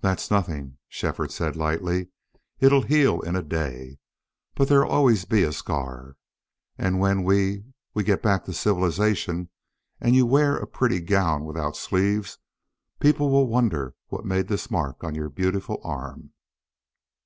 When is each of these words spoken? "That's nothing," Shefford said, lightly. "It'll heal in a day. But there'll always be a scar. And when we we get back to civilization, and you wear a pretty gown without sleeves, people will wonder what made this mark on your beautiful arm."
"That's 0.00 0.30
nothing," 0.30 0.78
Shefford 0.88 1.30
said, 1.30 1.54
lightly. 1.54 2.08
"It'll 2.60 2.80
heal 2.80 3.20
in 3.20 3.36
a 3.36 3.42
day. 3.42 3.98
But 4.54 4.68
there'll 4.68 4.90
always 4.90 5.26
be 5.26 5.42
a 5.42 5.52
scar. 5.52 6.16
And 6.78 6.98
when 6.98 7.24
we 7.24 7.64
we 7.92 8.02
get 8.02 8.22
back 8.22 8.46
to 8.46 8.54
civilization, 8.54 9.50
and 10.00 10.14
you 10.14 10.24
wear 10.24 10.56
a 10.56 10.66
pretty 10.66 11.00
gown 11.02 11.44
without 11.44 11.76
sleeves, 11.76 12.38
people 13.00 13.28
will 13.28 13.48
wonder 13.48 13.94
what 14.08 14.24
made 14.24 14.48
this 14.48 14.70
mark 14.70 15.04
on 15.04 15.14
your 15.14 15.28
beautiful 15.28 15.78
arm." 15.84 16.32